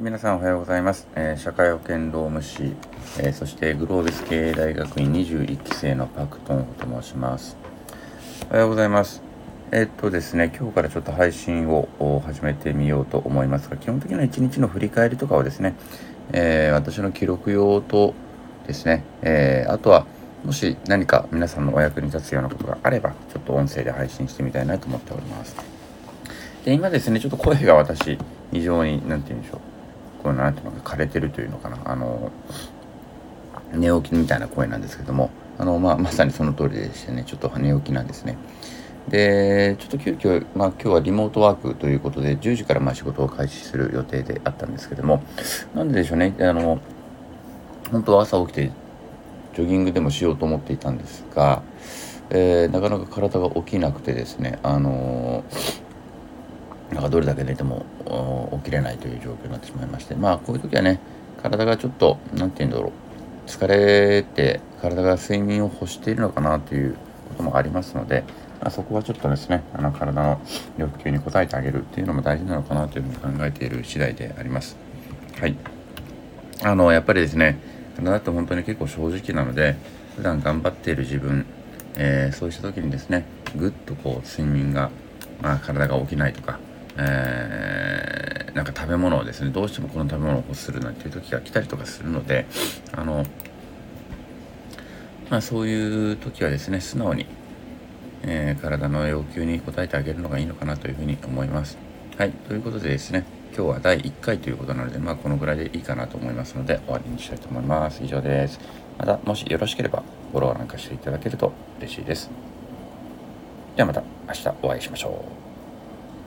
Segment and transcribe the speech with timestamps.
[0.00, 1.08] 皆さんおはようございます。
[1.16, 2.76] えー社会保険労務士、
[3.18, 7.56] えーそしてグロービス経営大学院21期生のパクトンと申します。
[8.48, 9.22] おはようございます。
[9.72, 11.88] えーっとですね、今日からちょっと配信を
[12.24, 15.74] 始めてみようと思いますが、基本的な一日の振り返りとかをですね、
[16.32, 18.14] え私の記録用と
[18.68, 20.06] ですね、えあとは、
[20.44, 25.56] もし何か皆さんのお役に立つようなことがあれば、ちょっと音声で配信してみたいなと思っております。
[26.64, 28.18] で今ですねちょっと声が私
[28.52, 29.67] 非常に何て言うんでしょう
[30.22, 31.78] こうなんていうのか枯れてるというのかな。
[31.84, 32.30] あの
[33.72, 35.30] 寝起きみたいな声なんですけども。
[35.58, 37.24] あの、まあ、まさにその通りでしてね。
[37.26, 38.36] ちょっと寝起きなんですね。
[39.08, 45.22] でちょっと急遽、まあ、今日はリモートワークということで10時からまあ仕事を開始する予定であったんですけども。
[45.74, 46.34] なんででしょうね。
[46.40, 46.78] あの
[47.90, 48.70] 本当は朝起きて
[49.54, 51.62] ジョギングでもしようと思っていたんですが、
[52.30, 54.58] えーなかなか体が起きなくてですね。
[54.62, 55.42] あの
[56.90, 57.84] なんかどれだけ寝ても
[58.64, 61.00] 起きれないという状況になってしまいましてまあこういう時はね
[61.42, 62.92] 体がちょっと何て言うんだろう
[63.48, 66.96] 疲れて体が睡眠を欲しているのかなという
[67.28, 68.24] こともありますので、
[68.60, 70.40] まあ、そこはちょっとですねあの体の
[70.76, 74.76] 欲求に応えてあげるっていうのも大事なのかなというふうに考えている次第であります。
[75.40, 75.56] はい
[76.62, 77.56] あのやっぱりですね
[77.96, 79.76] 体って本当に結構正直なので
[80.16, 81.46] 普段頑張っている自分、
[81.96, 83.24] えーそうした時にですね
[83.56, 84.90] ぐっとこう睡眠が、
[85.40, 86.58] まあ、体が起きないとか、
[86.98, 92.44] えーなんか食べ物をですねどうしてもこの食べ物を欲するなんていう時が来たりとかするので
[92.90, 93.24] あの、
[95.30, 97.26] まあ、そういう時はですね素直に、
[98.24, 101.78] えー体の要求に応えてあげるのがいいのかなというふうに思います。
[102.16, 103.24] はいということでですね
[103.56, 108.02] 今日は第1回ということなのでまあこのぐらいでいいかなと思いますので終わりにしたいと思います。
[108.02, 108.58] 以上です。
[108.98, 112.28] またもしよろしければフォローなんかしていただけると嬉しいです。
[113.76, 115.47] ではまた明日お会いしましょう。